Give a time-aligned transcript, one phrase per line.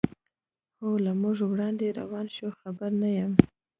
[0.79, 3.33] هو، له موږ وړاندې روان شوي، خبر نه یم.